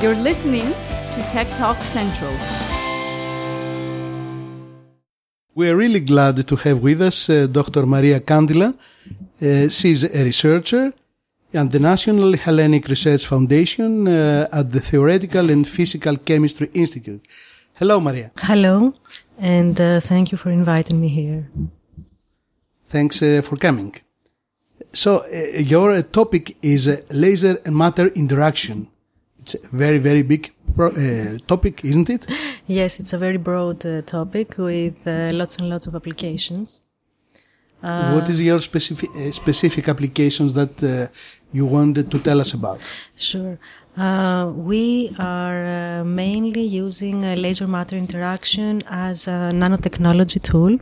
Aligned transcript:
You're 0.00 0.14
listening 0.14 0.68
to 1.12 1.22
Tech 1.28 1.48
Talk 1.56 1.82
Central. 1.82 2.32
We 5.56 5.68
are 5.68 5.74
really 5.74 5.98
glad 5.98 6.46
to 6.46 6.54
have 6.54 6.78
with 6.80 7.02
us 7.02 7.28
uh, 7.28 7.48
Dr. 7.48 7.84
Maria 7.84 8.20
Kandyla. 8.20 8.74
Uh, 9.42 9.68
she's 9.68 10.04
a 10.04 10.22
researcher 10.22 10.92
at 11.52 11.72
the 11.72 11.80
National 11.80 12.36
Hellenic 12.36 12.86
Research 12.86 13.26
Foundation 13.26 14.06
uh, 14.06 14.46
at 14.52 14.70
the 14.70 14.78
Theoretical 14.78 15.50
and 15.50 15.66
Physical 15.66 16.16
Chemistry 16.18 16.70
Institute. 16.74 17.26
Hello, 17.74 17.98
Maria. 17.98 18.30
Hello, 18.36 18.94
and 19.36 19.80
uh, 19.80 19.98
thank 19.98 20.30
you 20.30 20.38
for 20.38 20.50
inviting 20.50 21.00
me 21.00 21.08
here. 21.08 21.50
Thanks 22.86 23.20
uh, 23.20 23.42
for 23.42 23.56
coming. 23.56 23.96
So, 24.92 25.24
uh, 25.24 25.58
your 25.58 26.02
topic 26.02 26.56
is 26.62 26.86
laser 27.10 27.58
and 27.64 27.76
matter 27.76 28.06
interaction. 28.14 28.86
It's 29.48 29.64
a 29.64 29.68
very, 29.68 29.96
very 29.96 30.22
big 30.22 30.52
pro- 30.76 30.92
uh, 30.92 31.38
topic, 31.46 31.82
isn't 31.82 32.10
it? 32.10 32.26
Yes, 32.66 33.00
it's 33.00 33.14
a 33.14 33.18
very 33.18 33.38
broad 33.38 33.86
uh, 33.86 34.02
topic 34.02 34.58
with 34.58 35.06
uh, 35.06 35.30
lots 35.32 35.56
and 35.56 35.70
lots 35.70 35.86
of 35.86 35.94
applications. 35.94 36.82
what 37.80 38.28
is 38.28 38.42
your 38.42 38.58
specific 38.58 39.10
specific 39.32 39.88
applications 39.88 40.52
that 40.52 40.74
you 41.56 41.64
wanted 41.64 42.10
to 42.10 42.18
tell 42.18 42.38
us 42.44 42.52
about? 42.52 42.78
Sure. 43.16 43.58
Uh, 43.96 44.52
we 44.70 45.14
are 45.18 45.60
uh, 45.64 46.04
mainly 46.04 46.64
using 46.84 47.20
laser 47.44 47.66
matter 47.66 47.96
interaction 47.96 48.82
as 49.06 49.26
a 49.28 49.38
nanotechnology 49.62 50.40
tool. 50.42 50.78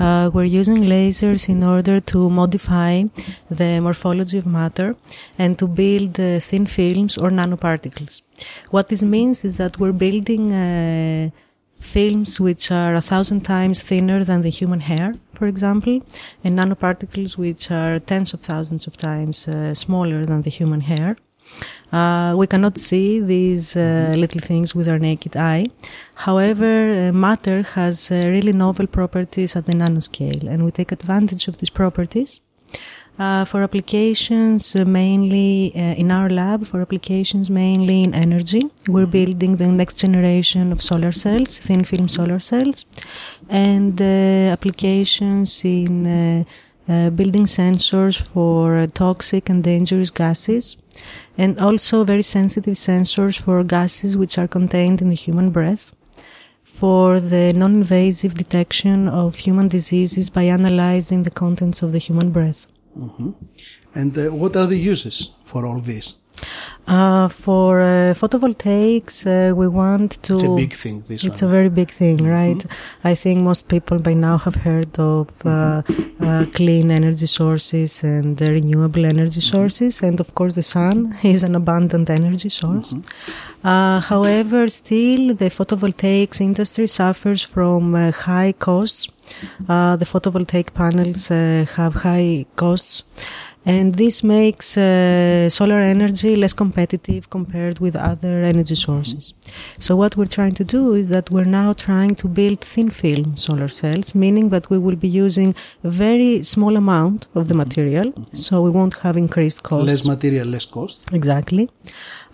Uh, 0.00 0.30
we're 0.32 0.44
using 0.44 0.82
lasers 0.84 1.48
in 1.48 1.62
order 1.62 2.00
to 2.00 2.28
modify 2.30 3.04
the 3.50 3.80
morphology 3.80 4.38
of 4.38 4.46
matter 4.46 4.94
and 5.38 5.58
to 5.58 5.66
build 5.66 6.18
uh, 6.18 6.40
thin 6.40 6.66
films 6.66 7.16
or 7.16 7.30
nanoparticles. 7.30 8.22
What 8.70 8.88
this 8.88 9.02
means 9.02 9.44
is 9.44 9.56
that 9.58 9.78
we're 9.78 9.92
building 9.92 10.52
uh, 10.52 11.30
films 11.80 12.40
which 12.40 12.70
are 12.70 12.94
a 12.94 13.00
thousand 13.00 13.42
times 13.42 13.82
thinner 13.82 14.24
than 14.24 14.40
the 14.40 14.48
human 14.48 14.80
hair, 14.80 15.14
for 15.34 15.46
example, 15.46 16.00
and 16.42 16.58
nanoparticles 16.58 17.36
which 17.36 17.70
are 17.70 17.98
tens 17.98 18.34
of 18.34 18.40
thousands 18.40 18.86
of 18.86 18.96
times 18.96 19.48
uh, 19.48 19.74
smaller 19.74 20.24
than 20.26 20.42
the 20.42 20.50
human 20.50 20.80
hair. 20.80 21.16
Uh, 21.92 22.34
we 22.36 22.46
cannot 22.46 22.78
see 22.78 23.20
these 23.20 23.76
uh, 23.76 24.14
little 24.16 24.40
things 24.40 24.74
with 24.74 24.88
our 24.88 24.98
naked 24.98 25.36
eye. 25.36 25.66
However, 26.14 27.08
uh, 27.08 27.12
matter 27.12 27.62
has 27.62 28.10
uh, 28.10 28.14
really 28.34 28.52
novel 28.52 28.86
properties 28.86 29.54
at 29.54 29.66
the 29.66 29.72
nanoscale, 29.72 30.48
and 30.48 30.64
we 30.64 30.70
take 30.72 30.90
advantage 30.92 31.48
of 31.48 31.58
these 31.58 31.70
properties. 31.70 32.40
Uh, 33.18 33.46
for 33.46 33.62
applications 33.62 34.76
uh, 34.76 34.84
mainly 34.84 35.68
in 35.68 36.10
our 36.10 36.28
lab, 36.28 36.66
for 36.66 36.82
applications 36.82 37.48
mainly 37.48 38.02
in 38.02 38.12
energy, 38.12 38.62
we're 38.88 39.06
building 39.06 39.56
the 39.56 39.72
next 39.72 39.98
generation 39.98 40.72
of 40.72 40.82
solar 40.82 41.12
cells, 41.12 41.58
thin 41.58 41.82
film 41.84 42.08
solar 42.08 42.40
cells, 42.40 42.84
and 43.48 44.02
applications 44.02 45.64
in 45.64 46.44
building 46.86 47.46
sensors 47.46 48.20
for 48.20 48.86
toxic 48.88 49.48
and 49.48 49.64
dangerous 49.64 50.10
gases 50.10 50.76
and 51.36 51.58
also 51.60 52.04
very 52.04 52.22
sensitive 52.22 52.74
sensors 52.74 53.38
for 53.38 53.62
gases 53.64 54.16
which 54.16 54.38
are 54.38 54.48
contained 54.48 55.00
in 55.02 55.08
the 55.08 55.14
human 55.14 55.50
breath 55.50 55.94
for 56.62 57.20
the 57.20 57.52
non-invasive 57.54 58.34
detection 58.34 59.08
of 59.08 59.36
human 59.36 59.68
diseases 59.68 60.28
by 60.28 60.42
analyzing 60.42 61.22
the 61.22 61.30
contents 61.30 61.82
of 61.82 61.92
the 61.92 61.98
human 61.98 62.30
breath. 62.30 62.66
Mm-hmm. 62.98 63.30
And 63.94 64.18
uh, 64.18 64.34
what 64.34 64.56
are 64.56 64.66
the 64.66 64.76
uses 64.76 65.30
for 65.44 65.64
all 65.64 65.80
this? 65.80 66.16
Uh, 66.88 67.26
for 67.26 67.80
uh, 67.80 68.14
photovoltaics, 68.14 69.26
uh, 69.26 69.52
we 69.52 69.66
want 69.66 70.22
to. 70.22 70.34
It's 70.34 70.44
a 70.44 70.54
big 70.54 70.72
thing. 70.72 71.02
This 71.08 71.24
it's 71.24 71.42
one. 71.42 71.50
a 71.50 71.52
very 71.52 71.68
big 71.68 71.90
thing, 71.90 72.18
mm-hmm. 72.18 72.28
right? 72.28 72.56
Mm-hmm. 72.56 73.08
I 73.08 73.14
think 73.16 73.40
most 73.40 73.68
people 73.68 73.98
by 73.98 74.14
now 74.14 74.38
have 74.38 74.54
heard 74.54 74.96
of 74.98 75.28
uh, 75.44 75.82
mm-hmm. 75.82 76.24
Uh, 76.24 76.44
clean 76.54 76.90
energy 76.90 77.26
sources 77.26 78.02
and 78.04 78.40
renewable 78.40 79.04
energy 79.04 79.40
mm-hmm. 79.40 79.56
sources, 79.56 80.00
and 80.02 80.20
of 80.20 80.34
course, 80.36 80.54
the 80.54 80.62
sun 80.62 81.16
is 81.24 81.42
an 81.42 81.56
abundant 81.56 82.08
energy 82.08 82.50
source. 82.50 82.94
Mm-hmm. 82.94 83.66
Uh, 83.66 84.00
however, 84.00 84.68
still, 84.68 85.34
the 85.34 85.50
photovoltaics 85.50 86.40
industry 86.40 86.86
suffers 86.86 87.42
from 87.42 87.94
high 87.94 88.52
costs. 88.52 89.08
the 90.00 90.06
photovoltaic 90.12 90.72
panels 90.72 91.22
have 91.76 91.94
high 91.94 92.46
costs 92.54 93.04
and 93.66 93.96
this 93.96 94.22
makes 94.22 94.76
uh, 94.78 95.50
solar 95.50 95.80
energy 95.80 96.36
less 96.36 96.54
competitive 96.54 97.28
compared 97.30 97.80
with 97.80 97.96
other 97.96 98.42
energy 98.42 98.76
sources. 98.76 99.34
So 99.78 99.96
what 99.96 100.16
we're 100.16 100.32
trying 100.38 100.54
to 100.54 100.64
do 100.64 100.92
is 100.94 101.08
that 101.08 101.32
we're 101.32 101.52
now 101.62 101.72
trying 101.72 102.14
to 102.22 102.28
build 102.28 102.60
thin 102.60 102.90
film 102.90 103.36
solar 103.36 103.66
cells, 103.66 104.14
meaning 104.14 104.50
that 104.50 104.70
we 104.70 104.78
will 104.78 104.94
be 104.94 105.08
using 105.08 105.54
a 105.82 105.90
very 105.90 106.44
small 106.44 106.76
amount 106.76 107.26
of 107.34 107.48
the 107.48 107.54
material, 107.54 108.12
so 108.32 108.62
we 108.62 108.70
won't 108.70 108.94
have 108.98 109.16
increased 109.16 109.64
costs. 109.64 109.88
Less 109.88 110.06
material, 110.06 110.46
less 110.46 110.64
cost. 110.64 111.12
Exactly. 111.12 111.68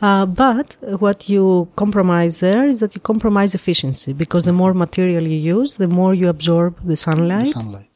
Uh, 0.03 0.27
but 0.27 0.77
what 0.99 1.31
you 1.31 1.67
compromise 1.77 2.41
there 2.41 2.67
is 2.67 2.81
that 2.81 2.95
you 2.95 3.01
compromise 3.01 3.55
efficiency 3.55 4.13
because 4.13 4.45
the 4.45 4.53
more 4.53 4.75
material 4.75 5.27
you 5.27 5.39
use, 5.59 5.77
the 5.77 5.89
more 5.89 6.13
you 6.13 6.29
absorb 6.29 6.79
the 6.81 6.97
sunlight. 6.97 7.45
The 7.45 7.51
sunlight 7.53 7.89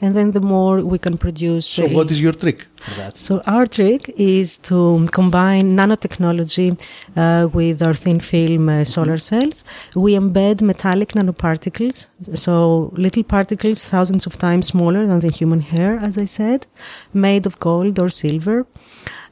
and 0.00 0.16
then 0.16 0.32
the 0.32 0.40
more 0.40 0.82
we 0.82 0.98
can 0.98 1.18
produce. 1.18 1.66
So, 1.66 1.86
what 1.88 2.10
is 2.10 2.20
your 2.20 2.32
trick 2.32 2.66
for 2.80 2.94
that? 3.00 3.18
So, 3.18 3.42
our 3.46 3.66
trick 3.66 4.02
is 4.16 4.56
to 4.68 5.08
combine 5.12 5.76
nanotechnology 5.76 6.68
uh, 7.16 7.48
with 7.52 7.82
our 7.82 7.94
thin 7.94 8.20
film 8.20 8.68
uh, 8.68 8.84
solar 8.84 9.18
cells. 9.18 9.64
We 9.94 10.12
embed 10.14 10.62
metallic 10.62 11.10
nanoparticles, 11.18 12.08
so 12.44 12.92
little 12.96 13.22
particles 13.22 13.84
thousands 13.84 14.26
of 14.26 14.38
times 14.38 14.68
smaller 14.68 15.06
than 15.06 15.20
the 15.20 15.32
human 15.32 15.60
hair, 15.60 15.98
as 16.08 16.18
I 16.18 16.26
said, 16.26 16.66
made 17.12 17.46
of 17.46 17.58
gold 17.60 17.98
or 17.98 18.08
silver 18.08 18.66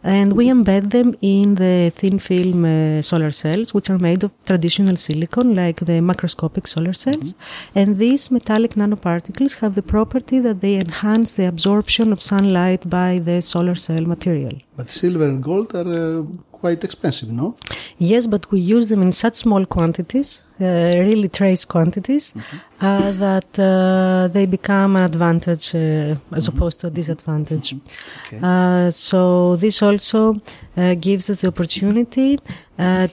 and 0.02 0.34
we 0.34 0.46
embed 0.46 0.90
them 0.90 1.16
in 1.20 1.56
the 1.56 1.90
thin 1.94 2.18
film 2.18 2.64
uh, 2.64 3.02
solar 3.02 3.32
cells, 3.32 3.74
which 3.74 3.90
are 3.90 3.98
made 3.98 4.22
of 4.22 4.32
traditional 4.44 4.96
silicon, 4.96 5.56
like 5.56 5.80
the 5.80 6.00
macroscopic 6.00 6.68
solar 6.68 6.92
cells. 6.92 7.34
Mm-hmm. 7.34 7.78
And 7.78 7.96
these 7.98 8.30
metallic 8.30 8.72
nanoparticles 8.72 9.58
have 9.58 9.74
the 9.74 9.82
property 9.82 10.38
that 10.38 10.60
they 10.60 10.76
enhance 10.76 11.34
the 11.34 11.48
absorption 11.48 12.12
of 12.12 12.22
sunlight 12.22 12.88
by 12.88 13.18
the 13.18 13.37
solar 13.40 13.74
cell 13.74 14.02
material. 14.02 14.54
But 14.76 14.90
silver 14.90 15.24
and 15.24 15.42
gold 15.42 15.74
are 15.74 16.20
uh, 16.20 16.22
quite 16.60 16.84
expensive, 16.84 17.30
no? 17.30 17.56
Yes, 17.98 18.26
but 18.26 18.50
we 18.50 18.60
use 18.60 18.88
them 18.88 19.02
in 19.02 19.12
such 19.12 19.36
small 19.36 19.64
quantities, 19.66 20.42
uh, 20.60 20.64
really 21.08 21.28
trace 21.28 21.64
quantities, 21.64 22.32
mm-hmm. 22.32 22.56
uh, 22.80 23.12
that 23.12 23.58
uh, 23.58 24.28
they 24.28 24.46
become 24.46 24.96
an 24.96 25.04
advantage 25.04 25.74
uh, 25.74 25.78
as 25.78 26.18
mm-hmm. 26.18 26.56
opposed 26.56 26.80
to 26.80 26.86
a 26.88 26.90
disadvantage. 26.90 27.70
Mm-hmm. 27.70 28.36
Okay. 28.36 28.40
Uh, 28.42 28.90
so 28.90 29.56
this 29.56 29.82
also 29.82 30.40
uh, 30.76 30.94
gives 30.94 31.30
us 31.30 31.40
the 31.42 31.48
opportunity 31.48 32.38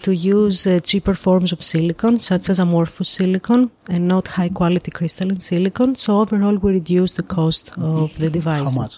to 0.05 0.11
use 0.13 0.67
cheaper 0.83 1.15
forms 1.15 1.51
of 1.51 1.63
silicon, 1.63 2.19
such 2.19 2.49
as 2.49 2.59
amorphous 2.59 3.09
silicon, 3.09 3.71
and 3.89 4.07
not 4.07 4.27
high 4.27 4.49
quality 4.49 4.91
crystalline 4.91 5.39
silicon. 5.39 5.95
So 5.95 6.21
overall, 6.21 6.55
we 6.57 6.73
reduce 6.73 7.15
the 7.15 7.23
cost 7.23 7.71
mm-hmm. 7.71 8.03
of 8.03 8.15
the 8.19 8.29
devices. 8.29 8.75
How 8.75 8.81
much? 8.81 8.95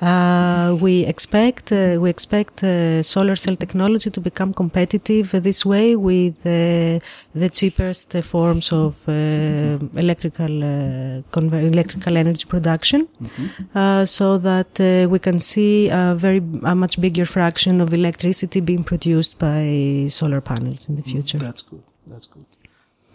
Uh, 0.00 0.76
we 0.80 1.06
expect 1.06 1.70
uh, 1.70 1.96
we 2.00 2.10
expect 2.10 2.64
uh, 2.64 3.00
solar 3.02 3.36
cell 3.36 3.54
technology 3.54 4.10
to 4.10 4.20
become 4.20 4.52
competitive 4.52 5.30
this 5.40 5.64
way 5.64 5.94
with 5.94 6.34
uh, 6.44 6.98
the 7.32 7.48
cheapest 7.48 8.12
forms 8.24 8.72
of 8.72 9.08
uh, 9.08 9.78
electrical 9.94 10.64
uh, 10.64 11.22
conver- 11.30 11.62
electrical 11.72 12.16
energy 12.16 12.44
production, 12.44 13.06
mm-hmm. 13.22 14.04
so 14.04 14.36
that 14.36 15.08
we 15.08 15.18
can 15.20 15.38
see 15.38 15.88
a 15.88 16.14
very 16.16 16.42
a 16.64 16.74
much 16.74 17.00
bigger 17.00 17.24
fraction 17.24 17.80
of 17.80 17.94
electricity 17.94 18.60
being 18.60 18.82
produced 18.82 19.38
by 19.38 20.06
solar 20.08 20.40
panels 20.40 20.88
in 20.88 20.96
the 20.96 21.02
future. 21.02 21.38
That's 21.38 21.62
good. 21.62 21.82
That's 22.08 22.26
good. 22.26 22.46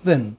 Then 0.05 0.37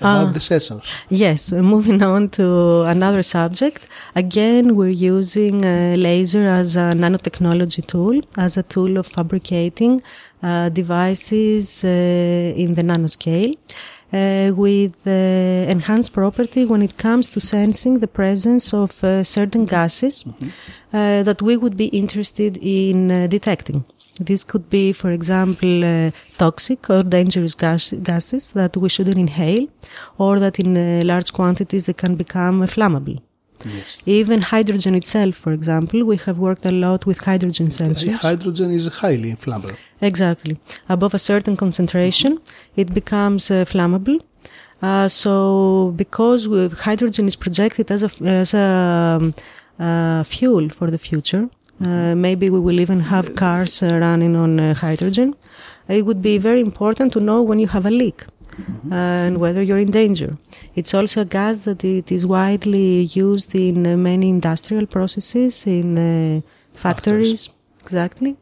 about 0.00 0.28
uh, 0.28 0.32
the 0.32 0.38
sensors. 0.38 0.84
Yes, 1.08 1.52
moving 1.52 2.02
on 2.02 2.28
to 2.30 2.82
another 2.82 3.22
subject. 3.22 3.88
Again, 4.14 4.76
we're 4.76 4.88
using 4.88 5.64
uh, 5.64 5.94
laser 5.96 6.44
as 6.48 6.76
a 6.76 6.92
nanotechnology 6.94 7.86
tool, 7.86 8.20
as 8.36 8.56
a 8.56 8.62
tool 8.62 8.96
of 8.98 9.06
fabricating 9.06 10.02
uh, 10.42 10.68
devices 10.68 11.84
uh, 11.84 11.88
in 11.88 12.74
the 12.74 12.82
nanoscale. 12.82 13.56
Uh, 14.10 14.50
with 14.54 15.06
uh, 15.06 15.10
enhanced 15.70 16.14
property 16.14 16.64
when 16.64 16.80
it 16.80 16.96
comes 16.96 17.28
to 17.28 17.38
sensing 17.40 17.98
the 17.98 18.08
presence 18.08 18.72
of 18.72 18.90
certain 19.22 19.66
gases 19.66 20.24
mm-hmm. 20.24 20.48
that 21.24 21.42
we 21.42 21.58
would 21.58 21.76
be 21.76 21.88
interested 21.88 22.56
in 22.62 23.28
detecting. 23.28 23.84
This 24.18 24.44
could 24.44 24.68
be, 24.70 24.92
for 24.92 25.10
example, 25.10 25.84
uh, 25.84 26.10
toxic 26.36 26.90
or 26.90 27.02
dangerous 27.02 27.54
gas- 27.54 27.92
gases 27.92 28.52
that 28.52 28.76
we 28.76 28.88
shouldn't 28.88 29.18
inhale, 29.18 29.66
or 30.18 30.38
that 30.40 30.58
in 30.58 30.76
uh, 30.76 31.02
large 31.04 31.32
quantities 31.32 31.86
they 31.86 31.94
can 31.94 32.16
become 32.16 32.62
flammable. 32.66 33.18
Yes. 33.64 33.96
Even 34.06 34.40
hydrogen 34.42 34.94
itself, 34.94 35.34
for 35.34 35.52
example, 35.52 36.04
we 36.04 36.16
have 36.18 36.38
worked 36.38 36.64
a 36.64 36.70
lot 36.70 37.06
with 37.06 37.18
hydrogen 37.18 37.66
sensors. 37.66 38.14
Hydrogen 38.14 38.70
is 38.70 38.86
highly 38.86 39.30
inflammable. 39.30 39.76
Exactly. 40.00 40.60
Above 40.88 41.14
a 41.14 41.18
certain 41.18 41.56
concentration, 41.56 42.38
it 42.76 42.94
becomes 42.94 43.50
uh, 43.50 43.64
flammable. 43.64 44.20
Uh, 44.80 45.08
so 45.08 45.92
because 45.96 46.48
we, 46.48 46.68
hydrogen 46.68 47.26
is 47.26 47.34
projected 47.34 47.90
as 47.90 48.04
a, 48.04 48.24
as 48.24 48.54
a 48.54 49.18
um, 49.20 49.34
uh, 49.80 50.22
fuel 50.22 50.68
for 50.68 50.88
the 50.90 50.98
future, 50.98 51.48
uh, 51.80 52.14
maybe 52.14 52.50
we 52.50 52.60
will 52.60 52.80
even 52.80 53.00
have 53.00 53.34
cars 53.36 53.82
uh, 53.82 53.98
running 54.00 54.34
on 54.36 54.58
uh, 54.60 54.74
hydrogen. 54.74 55.34
It 55.88 56.04
would 56.04 56.20
be 56.20 56.38
very 56.38 56.60
important 56.60 57.12
to 57.14 57.20
know 57.20 57.42
when 57.42 57.58
you 57.58 57.68
have 57.68 57.86
a 57.86 57.90
leak 57.90 58.26
and 58.90 59.38
whether 59.38 59.62
you're 59.62 59.78
in 59.78 59.90
danger. 59.90 60.36
It's 60.74 60.92
also 60.92 61.20
a 61.20 61.24
gas 61.24 61.64
that 61.64 61.84
it 61.84 62.10
is 62.10 62.26
widely 62.26 63.02
used 63.02 63.54
in 63.54 63.86
uh, 63.86 63.96
many 63.96 64.28
industrial 64.28 64.86
processes, 64.86 65.66
in 65.66 65.96
uh, 65.96 66.40
factories. 66.74 67.48
Exactly. 67.82 68.36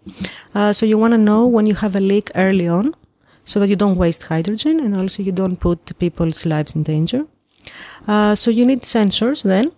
Uh, 0.55 0.73
so 0.73 0.87
you 0.87 0.99
want 0.99 1.13
to 1.13 1.19
know 1.19 1.47
when 1.47 1.67
you 1.67 1.75
have 1.75 1.95
a 1.95 2.01
leak 2.01 2.31
early 2.35 2.67
on, 2.67 2.95
so 3.45 3.61
that 3.61 3.69
you 3.69 3.77
don't 3.77 3.97
waste 3.97 4.25
hydrogen 4.25 4.81
and 4.81 4.97
also 4.97 5.23
you 5.23 5.33
don't 5.33 5.57
put 5.61 5.97
people's 5.99 6.45
lives 6.45 6.75
in 6.75 6.83
danger. 6.83 7.27
Uh, 8.09 8.35
so 8.35 8.51
you 8.51 8.67
need 8.67 8.83
sensors 8.83 9.43
then. 9.43 9.71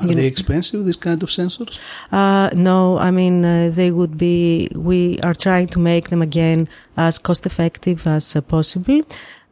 Are 0.00 0.06
You 0.08 0.14
they 0.14 0.22
know- 0.22 0.26
expensive, 0.34 0.84
these 0.84 0.96
kind 0.96 1.22
of 1.22 1.28
sensors? 1.28 1.78
Uh, 2.10 2.48
no, 2.54 2.98
I 2.98 3.10
mean, 3.10 3.44
uh, 3.44 3.70
they 3.74 3.90
would 3.90 4.16
be, 4.16 4.68
we 4.74 5.18
are 5.22 5.34
trying 5.34 5.68
to 5.68 5.78
make 5.78 6.08
them 6.08 6.22
again 6.22 6.68
as 6.96 7.18
cost 7.18 7.44
effective 7.46 8.06
as 8.06 8.34
uh, 8.34 8.40
possible. 8.40 9.02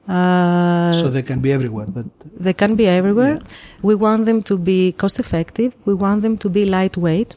Uh, 0.09 0.93
so 0.93 1.09
they 1.09 1.23
can 1.23 1.41
be 1.41 1.53
everywhere. 1.53 1.87
They 2.39 2.53
can 2.55 2.75
be 2.75 2.87
everywhere. 2.89 3.41
We 3.83 3.95
want 3.95 4.25
them 4.27 4.43
to 4.43 4.57
be 4.59 4.93
cost 4.93 5.21
effective. 5.21 5.73
We 5.85 5.95
want 5.95 6.23
them 6.23 6.37
to 6.39 6.49
be 6.49 6.65
lightweight. 6.65 7.37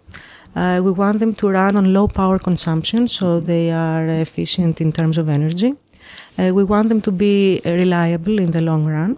Uh, 0.55 0.79
we 0.83 0.91
want 0.91 1.19
them 1.19 1.33
to 1.35 1.49
run 1.49 1.75
on 1.75 1.93
low 1.93 2.07
power 2.07 2.39
consumption, 2.39 3.07
so 3.07 3.39
they 3.39 3.71
are 3.71 4.07
efficient 4.07 4.81
in 4.81 4.91
terms 4.91 5.17
of 5.17 5.27
energy. 5.29 5.73
Uh, 6.39 6.51
we 6.53 6.63
want 6.63 6.89
them 6.89 7.01
to 7.01 7.11
be 7.11 7.61
reliable 7.65 8.39
in 8.39 8.51
the 8.51 8.61
long 8.61 8.85
run. 8.85 9.17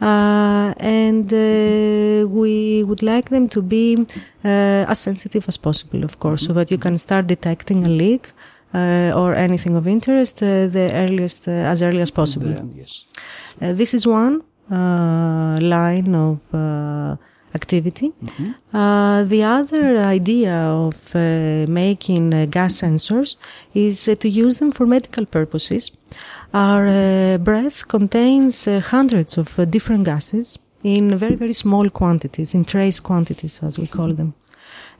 Uh, 0.00 0.72
and 0.78 1.30
uh, 1.32 2.26
we 2.26 2.82
would 2.84 3.02
like 3.02 3.28
them 3.28 3.48
to 3.48 3.60
be 3.60 3.98
uh, 4.44 4.86
as 4.88 4.98
sensitive 4.98 5.46
as 5.46 5.58
possible, 5.58 6.04
of 6.04 6.18
course, 6.18 6.46
so 6.46 6.52
that 6.54 6.70
you 6.70 6.78
can 6.78 6.96
start 6.96 7.26
detecting 7.26 7.84
a 7.84 7.88
leak 7.88 8.32
uh, 8.72 9.12
or 9.14 9.34
anything 9.34 9.76
of 9.76 9.86
interest 9.86 10.42
uh, 10.42 10.66
the 10.68 10.90
earliest, 10.94 11.48
uh, 11.48 11.50
as 11.50 11.82
early 11.82 12.00
as 12.00 12.10
possible. 12.10 12.46
then, 12.46 12.72
yes. 12.74 13.04
This 13.58 13.94
is 13.94 14.06
one 14.06 14.42
line 14.70 16.14
of 16.14 16.40
activity. 17.54 18.12
Uh, 18.72 19.24
the 19.24 19.42
other 19.42 19.98
idea 19.98 20.54
of 20.54 21.14
making 21.68 22.30
gas 22.50 22.80
sensors 22.80 23.36
is 23.74 24.04
to 24.04 24.28
use 24.28 24.60
them 24.60 24.70
for 24.70 24.86
medical 24.86 25.26
purposes. 25.26 25.90
Our 26.52 26.88
uh, 26.88 27.38
breath 27.38 27.86
contains 27.86 28.66
uh, 28.66 28.80
hundreds 28.80 29.38
of 29.38 29.56
uh, 29.56 29.64
different 29.66 30.04
gases 30.04 30.58
in 30.82 31.16
very, 31.16 31.36
very 31.36 31.52
small 31.52 31.88
quantities, 31.90 32.54
in 32.54 32.64
trace 32.64 32.98
quantities, 32.98 33.62
as 33.62 33.78
we 33.78 33.86
call 33.86 34.12
them. 34.12 34.34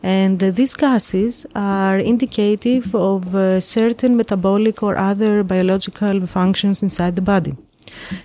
And 0.01 0.41
uh, 0.41 0.53
these 0.53 0.75
gases 0.75 1.47
are 1.57 1.99
indicative 1.99 2.95
of 2.95 3.35
uh, 3.35 3.59
certain 3.59 4.17
metabolic 4.17 4.83
or 4.85 4.97
other 4.97 5.43
biological 5.43 6.25
functions 6.27 6.85
inside 6.85 7.17
the 7.17 7.23
body. 7.23 7.57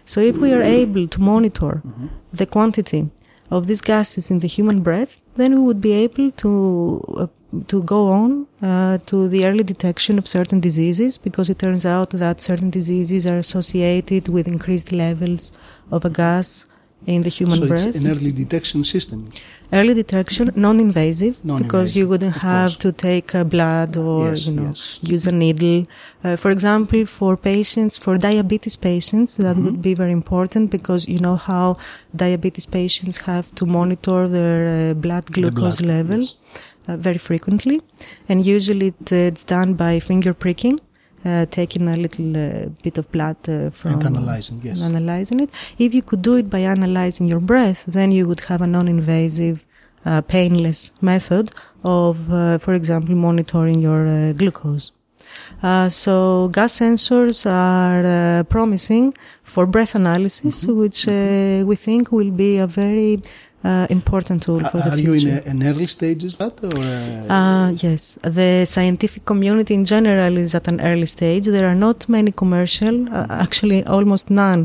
So 0.06 0.22
if 0.22 0.38
we 0.38 0.54
are 0.54 0.62
able 0.62 1.07
to 1.07 1.19
monitor 1.19 1.81
the 2.31 2.45
quantity 2.45 3.10
of 3.50 3.66
these 3.66 3.81
gases 3.81 4.30
in 4.30 4.39
the 4.39 4.48
human 4.48 4.81
breath, 4.83 5.18
then 5.36 5.56
we 5.56 5.62
would 5.62 5.81
be 5.81 5.94
able 5.94 6.30
to 6.31 7.04
uh, 7.18 7.27
to 7.68 7.81
go 7.84 8.02
on 8.10 8.31
uh, 8.62 8.98
to 9.06 9.28
the 9.34 9.46
early 9.46 9.63
detection 9.63 10.18
of 10.18 10.28
certain 10.28 10.60
diseases 10.60 11.18
because 11.18 11.50
it 11.50 11.60
turns 11.60 11.86
out 11.86 12.10
that 12.12 12.42
certain 12.42 12.69
diseases 12.69 13.25
are 13.28 13.38
associated 13.38 14.28
with 14.30 14.48
increased 14.48 14.92
levels 14.92 15.52
of 15.92 16.06
a 16.06 16.10
gas 16.10 16.68
in 17.13 17.22
the 17.22 17.30
human 17.30 17.60
so 17.60 17.68
breath 17.68 17.88
it's 17.88 17.98
an 18.04 18.07
early 18.10 18.31
detection 18.31 18.84
system. 18.84 19.19
early 19.80 19.94
detection 19.94 20.52
non-invasive, 20.56 21.36
because 21.63 21.96
you 21.96 22.07
wouldn't 22.07 22.36
have 22.36 22.72
course. 22.72 22.78
to 22.84 22.92
take 22.92 23.36
uh, 23.36 23.44
blood 23.44 23.96
or 23.98 24.30
Yes, 24.30 24.48
you 24.48 24.54
know 24.54 24.69
yes. 24.69 25.00
use 25.16 25.25
a 25.28 25.31
needle 25.44 25.78
uh, 26.24 26.36
for 26.44 26.50
example 26.56 27.06
for 27.06 27.31
patients 27.38 27.94
for 28.04 28.18
diabetes 28.18 28.75
patients 28.92 29.31
that 29.38 29.56
Mm-hmm. 29.56 29.66
would 29.66 29.81
be 29.90 29.94
very 29.94 30.12
important 30.22 30.72
because 30.78 31.01
you 31.13 31.19
know 31.25 31.36
how 31.51 31.78
diabetes 32.16 32.66
patients 32.66 33.18
have 33.30 33.46
to 33.60 33.63
monitor 33.78 34.19
their 34.38 34.58
uh, 34.68 34.94
blood 35.06 35.25
glucose 35.36 35.80
blood, 35.81 35.94
level 35.96 36.22
yes. 36.22 36.34
Uh, 36.88 36.96
very 37.08 37.18
frequently 37.18 37.82
and 38.30 38.46
usually 38.46 38.88
it, 38.88 39.12
uh, 39.12 39.30
it's 39.30 39.44
done 39.44 39.74
by 39.74 40.00
finger 40.00 40.34
pricking 40.34 40.80
uh, 41.26 41.46
taking 41.50 41.88
a 41.88 41.98
little 41.98 42.38
uh, 42.38 42.70
bit 42.84 42.98
of 42.98 43.12
blood 43.12 43.38
uh, 43.50 43.70
from 43.72 43.94
And 43.94 44.04
analyzing, 44.06 44.62
yes. 44.64 44.82
and 44.82 44.96
analyzing 44.96 45.40
it. 45.40 45.50
If 45.80 45.94
you 45.94 46.04
could 46.04 46.22
do 46.22 46.36
it 46.36 46.50
by 46.50 46.60
analyzing 46.60 47.28
your 47.28 47.40
breath, 47.40 47.86
then 47.88 48.12
you 48.12 48.28
would 48.28 48.42
have 48.42 48.62
a 48.62 48.68
non-invasive, 48.68 49.66
uh, 50.06 50.22
painless 50.22 50.92
method 51.02 51.52
of, 51.84 52.32
uh, 52.32 52.60
for 52.60 52.74
example, 52.76 53.16
monitoring 53.16 53.82
your 53.82 54.06
uh, 54.08 54.34
glucose. 54.34 54.92
Uh, 55.64 55.90
so 55.90 56.50
gas 56.52 56.80
sensors 56.80 57.50
are 57.50 58.04
uh, 58.40 58.44
promising 58.44 59.14
for 59.44 59.66
breath 59.66 59.96
analysis, 59.96 60.66
Mm-hmm. 60.66 60.80
which 60.80 61.08
uh, 61.08 61.66
we 61.66 61.76
think 61.76 62.12
will 62.12 62.32
be 62.32 62.58
a 62.58 62.68
very 62.68 63.20
uh, 63.66 63.88
important 63.90 64.40
tool 64.46 64.62
for 64.72 64.78
the 64.86 64.92
Are 64.94 65.02
you 65.08 65.14
in 65.22 65.28
a, 65.38 65.40
an 65.54 65.60
early 65.70 65.88
stages 65.98 66.32
of 66.34 66.40
that 66.40 66.56
or? 66.78 66.80
Uh, 66.80 67.38
Uh, 67.38 67.70
yes, 67.86 68.02
the 68.40 68.52
scientific 68.76 69.24
community 69.32 69.74
in 69.80 69.86
general 69.96 70.34
is 70.44 70.52
at 70.60 70.66
an 70.74 70.80
early 70.90 71.08
stage. 71.16 71.46
There 71.56 71.68
are 71.72 71.80
not 71.88 71.98
many 72.18 72.32
commercial, 72.44 72.96
uh, 73.10 73.28
actually 73.46 73.80
almost 73.96 74.26
none, 74.30 74.62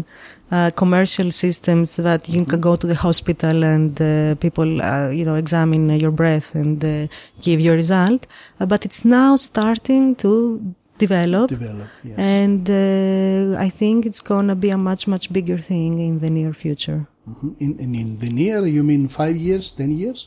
uh, 0.53 0.71
commercial 0.83 1.31
systems 1.45 1.89
that 2.09 2.23
you 2.29 2.45
can 2.51 2.61
go 2.61 2.73
to 2.83 2.87
the 2.93 2.99
hospital 3.07 3.57
and 3.75 3.93
uh, 4.01 4.35
people, 4.45 4.71
uh, 4.83 5.09
you 5.19 5.25
know, 5.29 5.37
examine 5.45 5.85
your 6.05 6.15
breath 6.21 6.49
and 6.63 6.79
uh, 6.85 7.07
give 7.47 7.59
you 7.65 7.73
a 7.73 7.77
result. 7.77 8.27
Uh, 8.59 8.67
but 8.73 8.85
it's 8.87 9.03
now 9.05 9.31
starting 9.37 10.05
to 10.17 10.31
develop. 10.99 11.47
develop, 11.49 11.89
yes. 12.05 12.17
And 12.19 12.65
uh, 12.69 13.67
I 13.67 13.71
think 13.71 13.97
it's 14.09 14.23
gonna 14.33 14.57
be 14.65 14.71
a 14.71 14.81
much, 14.91 15.03
much 15.15 15.33
bigger 15.33 15.59
thing 15.71 15.91
in 16.09 16.15
the 16.21 16.31
near 16.39 16.53
future. 16.53 17.01
Mhm. 17.31 17.55
in, 17.65 17.71
in, 17.85 17.91
in 18.03 18.09
the 18.23 18.31
near, 18.41 18.61
you 18.77 18.83
mean 18.91 19.09
five 19.09 19.37
years, 19.49 19.73
ten 19.81 19.91
years, 20.03 20.21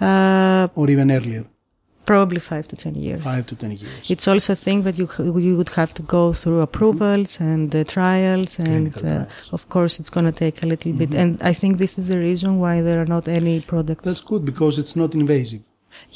Uh, 0.00 0.68
or 0.80 0.86
even 0.94 1.08
earlier, 1.18 1.44
probably 2.12 2.40
five 2.40 2.64
to 2.70 2.76
ten 2.84 2.94
years. 3.06 3.22
five 3.22 3.44
to 3.50 3.54
ten 3.62 3.70
years. 3.82 4.10
It's 4.14 4.26
also 4.32 4.52
a 4.52 4.56
thing 4.66 4.78
that 4.86 4.96
you 5.00 5.06
you 5.48 5.54
would 5.58 5.72
have 5.80 5.92
to 5.98 6.02
go 6.18 6.24
through 6.40 6.60
approvals 6.68 7.30
and 7.52 7.68
uh, 7.74 7.80
trials, 7.96 8.50
and 8.58 8.86
uh, 8.88 9.00
trials. 9.00 9.26
Mm-hmm. 9.28 9.54
of 9.56 9.62
course 9.74 9.92
it's 10.00 10.10
going 10.16 10.26
to 10.32 10.36
take 10.44 10.56
a 10.64 10.68
little 10.72 10.92
bit. 11.00 11.10
And 11.22 11.30
I 11.50 11.54
think 11.60 11.72
this 11.84 11.92
is 12.00 12.04
the 12.12 12.18
reason 12.28 12.50
why 12.64 12.74
there 12.86 12.98
are 13.02 13.10
not 13.16 13.24
any 13.28 13.56
products. 13.72 14.04
That's 14.08 14.24
good 14.32 14.42
because 14.44 14.74
it's 14.82 14.94
not 15.02 15.10
invasive. 15.14 15.62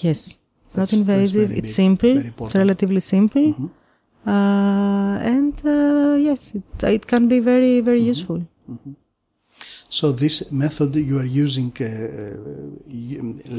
yes, 0.06 0.18
it's 0.66 0.74
That's- 0.74 0.92
not 0.92 0.98
invasive. 1.02 1.48
It's 1.60 1.68
big, 1.74 1.80
simple. 1.82 2.14
It's. 2.18 2.34
Mm-hmm. 2.40 2.58
relatively 2.64 3.00
simple, 3.16 3.46
uh, 4.26 5.32
and 5.34 5.54
uh, 5.64 6.14
yes, 6.28 6.40
it, 6.58 6.66
it 6.96 7.04
can 7.12 7.28
be 7.34 7.38
very 7.52 7.74
very 7.88 8.00
Mm-hmm. 8.00 8.14
useful. 8.14 8.40
So 9.98 10.10
this 10.10 10.50
method 10.50 10.96
you 10.96 11.20
are 11.20 11.30
using 11.44 11.70
uh, 11.80 11.86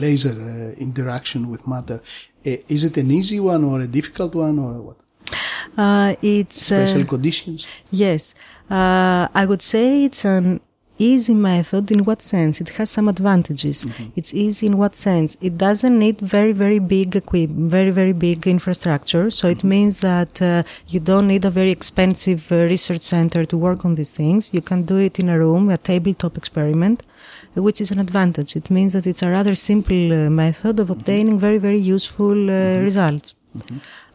laser 0.03 0.35
uh, 0.35 0.87
interaction 0.87 1.49
with 1.49 1.65
matter, 1.65 2.01
uh, 2.45 2.75
is 2.75 2.83
it 2.83 2.97
an 2.97 3.09
easy 3.09 3.39
one 3.39 3.63
or 3.63 3.79
a 3.79 3.87
difficult 3.87 4.35
one 4.35 4.59
or 4.59 4.73
what? 4.87 4.97
Uh, 5.77 6.15
it's 6.21 6.73
uh, 6.73 6.85
Special 6.85 7.05
conditions? 7.05 7.65
Yes, 7.89 8.35
uh, 8.69 9.29
I 9.33 9.45
would 9.45 9.61
say 9.61 10.03
it's 10.03 10.25
an 10.25 10.59
easy 10.97 11.33
method. 11.33 11.91
In 11.91 12.05
what 12.05 12.21
sense? 12.21 12.61
It 12.61 12.69
has 12.69 12.89
some 12.89 13.07
advantages. 13.07 13.85
It's 14.15 14.33
easy 14.33 14.67
in 14.67 14.77
what 14.77 14.95
sense? 14.95 15.37
It 15.41 15.57
doesn't 15.57 15.97
need 15.97 16.19
very, 16.19 16.51
very 16.51 16.79
big 16.79 17.15
equipment, 17.15 17.69
very, 17.71 17.91
very 17.91 18.13
big 18.13 18.47
infrastructure. 18.47 19.29
So 19.29 19.47
it 19.47 19.63
means 19.63 19.99
that 19.99 20.41
uh, 20.41 20.63
you 20.87 20.99
don't 20.99 21.27
need 21.27 21.45
a 21.45 21.49
very 21.49 21.71
expensive 21.71 22.51
uh, 22.51 22.55
research 22.55 23.01
center 23.01 23.45
to 23.45 23.57
work 23.57 23.85
on 23.85 23.95
these 23.95 24.11
things. 24.11 24.53
You 24.53 24.61
can 24.61 24.83
do 24.83 24.97
it 24.97 25.19
in 25.19 25.29
a 25.29 25.37
room, 25.37 25.69
a 25.69 25.77
tabletop 25.77 26.37
experiment. 26.37 27.03
Which 27.55 27.79
is 27.79 27.89
an 27.89 27.99
advantage. 27.99 28.57
It 28.57 28.69
means 28.69 28.91
that 28.91 29.07
it's 29.07 29.23
a 29.23 29.29
rather 29.29 29.55
simple 29.55 30.11
uh, 30.11 30.29
method 30.29 30.77
of 30.77 30.89
obtaining 30.89 31.39
very, 31.39 31.57
very 31.57 31.77
useful 31.77 32.51
uh, 32.51 32.79
results. 32.79 33.33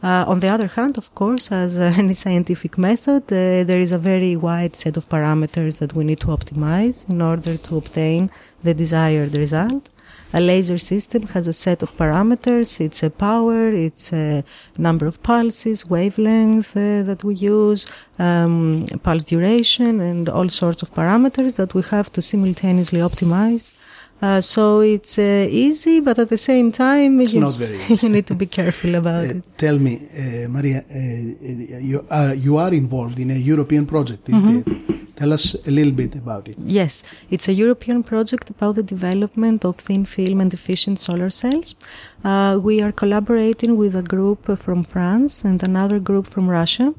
Uh, 0.02 0.24
on 0.26 0.40
the 0.40 0.48
other 0.48 0.66
hand, 0.66 0.96
of 0.96 1.14
course, 1.14 1.52
as 1.52 1.78
uh, 1.78 1.92
any 1.98 2.14
scientific 2.14 2.78
method, 2.78 3.22
uh, 3.24 3.64
there 3.64 3.80
is 3.80 3.92
a 3.92 3.98
very 3.98 4.34
wide 4.34 4.74
set 4.74 4.96
of 4.96 5.08
parameters 5.08 5.78
that 5.78 5.92
we 5.94 6.04
need 6.04 6.20
to 6.20 6.28
optimize 6.28 7.08
in 7.10 7.20
order 7.20 7.56
to 7.56 7.76
obtain 7.76 8.30
the 8.62 8.72
desired 8.72 9.34
result. 9.34 9.90
A 10.32 10.40
laser 10.40 10.78
system 10.78 11.26
has 11.34 11.48
a 11.48 11.52
set 11.52 11.82
of 11.82 11.90
parameters. 11.96 12.80
It's 12.80 13.02
a 13.02 13.10
power, 13.10 13.68
it's 13.68 14.12
a 14.12 14.44
number 14.78 15.06
of 15.06 15.20
pulses, 15.22 15.90
wavelength 15.90 16.76
uh, 16.76 17.02
that 17.02 17.24
we 17.24 17.34
use, 17.34 17.86
um, 18.18 18.86
pulse 19.02 19.24
duration, 19.24 20.00
and 20.00 20.28
all 20.28 20.48
sorts 20.48 20.82
of 20.82 20.94
parameters 20.94 21.56
that 21.56 21.74
we 21.74 21.82
have 21.82 22.12
to 22.12 22.22
simultaneously 22.22 23.00
optimize 23.00 23.74
Uh, 24.22 24.40
so 24.40 24.80
it's 24.80 25.18
uh, 25.18 25.46
easy, 25.50 26.00
but 26.00 26.18
at 26.18 26.28
the 26.28 26.36
same 26.36 26.70
time, 26.72 27.20
It's 27.22 27.34
you, 27.34 27.40
not 27.40 27.54
very 27.56 27.78
easy. 27.88 28.06
you 28.06 28.12
need 28.12 28.26
to 28.26 28.34
be 28.34 28.46
careful 28.46 28.94
about 28.94 29.24
Uh, 29.24 29.30
it. 29.36 29.42
tell 29.56 29.78
me, 29.78 29.94
uh, 29.96 30.48
Maria, 30.48 30.84
uh, 30.90 31.80
you, 31.92 32.04
are, 32.10 32.34
you 32.34 32.58
are 32.58 32.74
involved 32.74 33.18
in 33.18 33.30
a 33.30 33.34
European 33.52 33.86
project. 33.86 34.28
Is 34.28 34.40
Mm-hmm. 34.40 34.96
Tell 35.20 35.34
us 35.34 35.54
a 35.66 35.70
little 35.70 35.92
bit 35.92 36.14
about 36.16 36.48
it. 36.48 36.56
Yes, 36.64 37.02
it's 37.30 37.46
a 37.46 37.52
European 37.52 38.02
project 38.02 38.48
about 38.48 38.74
the 38.76 38.82
development 38.82 39.64
of 39.66 39.76
thin 39.76 40.06
film 40.06 40.40
and 40.40 40.50
efficient 40.54 40.98
solar 40.98 41.28
cells. 41.28 41.74
Uh, 42.24 42.58
we 42.68 42.80
are 42.80 42.90
collaborating 42.92 43.76
with 43.76 43.94
a 43.94 44.02
group 44.14 44.40
from 44.58 44.82
France 44.82 45.44
and 45.48 45.62
another 45.62 45.98
group 45.98 46.26
from 46.26 46.48
Russia 46.48 46.94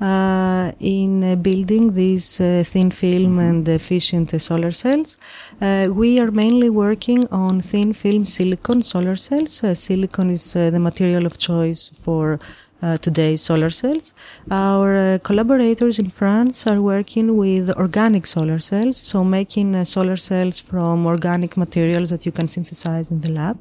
uh, 0.00 0.72
in 0.80 1.24
uh, 1.24 1.36
building 1.36 1.92
these 1.92 2.40
uh, 2.40 2.62
thin 2.64 2.90
film 2.90 3.38
and 3.38 3.68
efficient 3.68 4.32
uh, 4.34 4.38
solar 4.38 4.72
cells. 4.72 5.18
Uh, 5.60 5.86
we 5.90 6.20
are 6.20 6.30
mainly 6.30 6.70
working 6.70 7.26
on 7.28 7.60
thin 7.60 7.92
film 7.92 8.24
silicon 8.24 8.82
solar 8.82 9.16
cells. 9.16 9.64
Uh, 9.64 9.74
silicon 9.74 10.30
is 10.30 10.56
uh, 10.56 10.70
the 10.70 10.78
material 10.78 11.26
of 11.26 11.38
choice 11.38 11.88
for 11.88 12.38
uh, 12.82 12.96
today's 12.98 13.42
solar 13.42 13.70
cells. 13.70 14.14
Our 14.50 14.96
uh, 14.96 15.18
collaborators 15.18 15.98
in 15.98 16.10
France 16.10 16.66
are 16.66 16.80
working 16.80 17.36
with 17.36 17.70
organic 17.70 18.26
solar 18.26 18.60
cells, 18.60 18.96
so 18.96 19.24
making 19.24 19.74
uh, 19.74 19.84
solar 19.84 20.16
cells 20.16 20.60
from 20.60 21.06
organic 21.06 21.56
materials 21.56 22.10
that 22.10 22.24
you 22.26 22.32
can 22.32 22.48
synthesize 22.48 23.10
in 23.10 23.20
the 23.20 23.32
lab. 23.32 23.58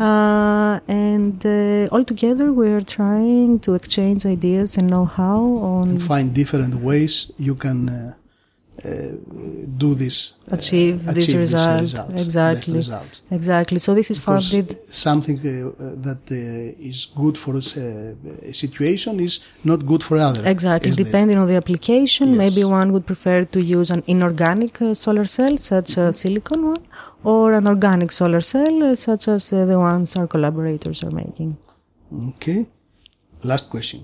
Uh, 0.00 0.80
and 0.88 1.44
uh, 1.46 1.88
altogether, 1.92 2.52
we're 2.52 2.80
trying 2.80 3.60
to 3.60 3.74
exchange 3.74 4.26
ideas 4.26 4.76
and 4.76 4.88
know-how 4.90 5.40
on 5.58 5.98
Find 6.00 6.34
different 6.34 6.74
ways 6.76 7.30
you 7.38 7.54
can 7.54 7.88
uh, 7.88 8.14
uh, 8.84 8.88
do 9.84 9.94
this. 9.94 10.16
uh, 10.50 10.54
achieve, 10.56 10.94
this 11.04 11.24
achieve 11.24 11.40
result. 11.46 11.80
results, 11.80 12.10
best 12.12 12.24
exactly. 12.26 12.74
results. 12.82 13.16
Exactly. 13.38 13.78
So 13.78 13.90
this 13.94 14.10
is 14.10 14.18
Because 14.18 14.50
funded. 14.50 14.68
something 15.06 15.38
uh, 15.38 15.44
that 16.06 16.22
uh, 16.30 16.88
is 16.90 16.98
good 17.22 17.36
for 17.42 17.52
a 17.54 17.58
uh, 17.58 18.50
a 18.50 18.52
situation 18.64 19.12
is 19.28 19.34
not 19.70 19.78
good 19.90 20.02
for 20.08 20.14
others. 20.28 20.44
Exactly, 20.54 20.90
depending 21.04 21.38
on 21.42 21.46
the 21.52 21.56
application, 21.62 22.26
Yes. 22.30 22.38
maybe 22.42 22.62
one 22.80 22.88
would 22.94 23.06
prefer 23.12 23.38
to 23.54 23.60
use 23.78 23.88
an 23.96 24.02
inorganic 24.14 24.74
uh, 24.82 24.92
solar 25.04 25.26
cell, 25.36 25.54
such 25.72 25.90
a 26.04 26.06
silicon 26.12 26.60
one, 26.74 26.84
or 27.32 27.52
an 27.60 27.66
organic 27.74 28.10
solar 28.20 28.42
cell, 28.52 28.74
uh, 28.82 28.94
such 29.08 29.28
as 29.28 29.52
uh, 29.52 29.64
the 29.72 29.78
ones 29.78 30.16
our 30.16 30.26
collaborators 30.34 30.98
are 31.06 31.14
making. 31.24 31.50
Okay. 32.30 32.60
Last 33.42 33.66
question. 33.74 34.00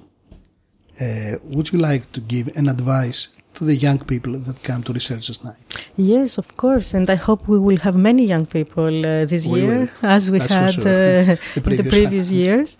Uh, 1.01 1.39
would 1.55 1.67
you 1.73 1.79
like 1.79 2.05
to 2.13 2.21
give 2.21 2.47
an 2.61 2.67
advice 2.69 3.21
to 3.55 3.65
the 3.65 3.75
young 3.87 3.99
people 4.13 4.33
that 4.47 4.63
come 4.63 4.83
to 4.85 4.93
Researchers 4.93 5.39
Night? 5.45 5.57
Yes, 5.97 6.39
of 6.39 6.57
course, 6.57 6.95
and 6.95 7.09
I 7.11 7.17
hope 7.17 7.41
we 7.49 7.59
will 7.59 7.79
have 7.87 7.97
many 7.97 8.25
young 8.25 8.47
people 8.47 8.95
uh, 9.07 9.25
this 9.33 9.47
We 9.47 9.61
year, 9.61 9.69
will. 9.69 9.89
as 10.03 10.31
we 10.31 10.39
That's 10.39 10.53
had 10.53 10.73
sure. 10.75 10.83
uh, 10.83 11.37
The 11.55 11.71
in 11.71 11.77
the 11.83 11.83
previous 11.83 11.95
previous 11.95 12.29
years. 12.33 12.79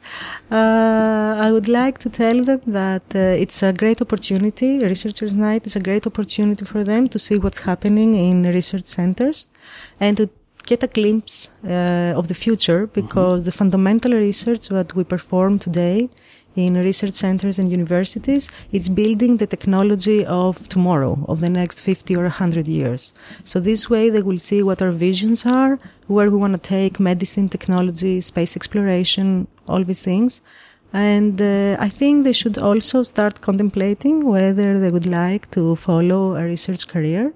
Uh, 0.51 1.37
I 1.47 1.49
would 1.53 1.69
like 1.69 1.99
to 2.05 2.09
tell 2.11 2.39
them 2.51 2.61
that 2.67 3.03
uh, 3.15 3.43
it's 3.45 3.63
a 3.63 3.73
great 3.73 4.01
opportunity. 4.01 4.71
Researchers' 4.95 5.35
Night 5.35 5.63
is 5.67 5.77
a 5.77 5.81
great 5.89 6.07
opportunity 6.07 6.65
for 6.65 6.83
them 6.85 7.09
to 7.09 7.19
see 7.19 7.37
what's 7.39 7.61
happening 7.71 8.15
in 8.15 8.43
research 8.45 8.87
centers 8.87 9.47
and 10.01 10.17
to 10.17 10.29
get 10.67 10.83
a 10.83 10.87
glimpse 10.99 11.51
uh, 11.65 12.19
of 12.21 12.25
the 12.29 12.35
future 12.35 12.87
because 13.01 13.45
the 13.45 13.53
fundamental 13.53 14.13
research 14.13 14.69
that 14.69 14.95
we 14.97 15.03
perform 15.05 15.59
today 15.59 16.09
in 16.57 16.75
research 16.75 17.15
centers 17.15 17.59
and 17.59 17.71
universities, 17.71 18.51
it's 18.73 18.89
building 18.89 19.37
the 19.37 19.47
technology 19.47 20.27
of 20.27 20.69
tomorrow, 20.69 21.25
of 21.29 21.41
the 21.41 21.51
next 21.51 21.81
50 21.81 22.17
or 22.17 22.23
100 22.23 22.67
years. 22.67 23.13
So 23.45 23.61
this 23.61 23.89
way 23.89 24.11
they 24.11 24.23
will 24.23 24.39
see 24.39 24.63
what 24.63 24.83
our 24.83 24.91
visions 24.91 25.47
are, 25.47 25.79
where 26.09 26.31
we 26.31 26.37
want 26.37 26.55
to 26.55 26.69
take 26.69 26.99
medicine, 26.99 27.49
technology, 27.49 28.21
space 28.21 28.57
exploration, 28.57 29.47
all 29.69 29.85
these 29.85 30.03
things. 30.03 30.41
And 30.93 31.41
uh, 31.41 31.77
I 31.79 31.89
think 31.89 32.25
they 32.25 32.33
should 32.33 32.59
also 32.59 33.03
start 33.05 33.41
contemplating 33.41 34.27
whether 34.27 34.81
they 34.81 34.91
would 34.91 35.07
like 35.07 35.49
to 35.53 35.77
follow 35.77 36.35
a 36.35 36.43
research 36.43 36.89
career. 36.89 37.33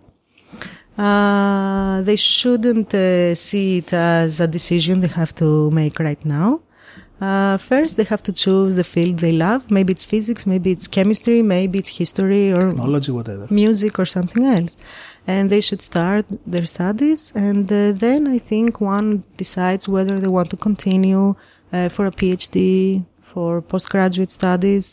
Uh, 0.98 2.02
they 2.02 2.16
shouldn't 2.16 2.94
uh, 2.94 3.34
see 3.34 3.78
it 3.78 3.92
as 3.92 4.40
a 4.40 4.46
decision 4.46 5.00
they 5.00 5.08
have 5.08 5.34
to 5.36 5.70
make 5.70 5.98
right 5.98 6.24
now. 6.24 6.60
Uh, 7.24 7.56
first, 7.72 7.92
they 7.98 8.06
have 8.14 8.22
to 8.28 8.32
choose 8.44 8.72
the 8.80 8.86
field 8.94 9.14
they 9.26 9.34
love. 9.46 9.62
Maybe 9.78 9.90
it's 9.96 10.06
physics, 10.14 10.42
maybe 10.52 10.68
it's 10.76 10.88
chemistry, 10.96 11.38
maybe 11.56 11.76
it's 11.82 11.92
history 12.02 12.46
or 12.56 12.64
Knowledge, 12.82 13.08
whatever. 13.18 13.44
music 13.62 13.92
or 14.02 14.06
something 14.16 14.44
else. 14.56 14.72
And 15.34 15.44
they 15.52 15.62
should 15.66 15.82
start 15.90 16.24
their 16.54 16.66
studies. 16.76 17.20
And 17.48 17.66
uh, 17.72 17.92
then 18.04 18.20
I 18.36 18.38
think 18.50 18.70
one 18.96 19.08
decides 19.42 19.84
whether 19.94 20.14
they 20.22 20.32
want 20.38 20.48
to 20.54 20.58
continue 20.68 21.26
uh, 21.72 21.88
for 21.94 22.04
a 22.12 22.14
PhD, 22.20 22.58
for 23.32 23.50
postgraduate 23.74 24.30
studies. 24.40 24.84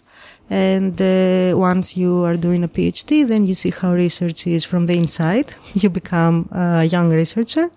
And 0.51 1.01
uh, 1.01 1.58
once 1.58 1.96
you 1.96 2.25
are 2.25 2.36
doing 2.36 2.62
a 2.65 2.67
PhD, 2.67 3.25
then 3.25 3.48
you 3.48 3.55
see 3.55 3.70
how 3.70 3.93
research 3.93 4.46
is 4.48 4.65
from 4.65 4.86
the 4.86 4.98
inside. 4.98 5.48
You 5.81 5.89
become 5.89 6.50
a 6.51 6.84
young 6.84 7.10
researcher. 7.10 7.70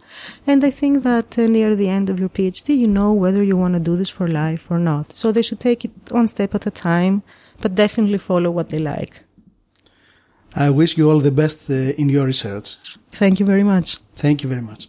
And 0.45 0.65
I 0.65 0.71
think 0.71 1.05
that 1.05 1.39
uh, 1.39 1.47
near 1.47 1.77
the 1.77 1.89
end 1.89 2.11
of 2.11 2.19
your 2.19 2.29
PhD, 2.29 2.77
you 2.77 2.89
know 2.89 3.13
whether 3.13 3.45
you 3.45 3.57
want 3.57 3.75
to 3.75 3.81
do 3.81 3.97
this 3.97 4.11
for 4.11 4.27
life 4.27 4.73
or 4.73 4.81
not. 4.81 5.13
So 5.13 5.31
they 5.31 5.43
should 5.43 5.61
take 5.61 5.85
it 5.85 5.93
one 6.11 6.27
step 6.27 6.53
at 6.57 6.67
a 6.67 6.71
time, 6.73 7.23
but 7.63 7.77
definitely 7.77 8.19
follow 8.19 8.51
what 8.51 8.71
they 8.71 8.81
like. 8.81 9.21
I 10.57 10.71
wish 10.71 10.99
you 10.99 11.09
all 11.11 11.21
the 11.21 11.31
best 11.31 11.71
uh, 11.71 11.75
in 11.75 12.09
your 12.09 12.27
research. 12.27 12.75
Thank 13.13 13.39
you 13.39 13.47
very 13.47 13.65
much. 13.65 13.99
Thank 14.17 14.43
you 14.43 14.49
very 14.49 14.63
much. 14.63 14.89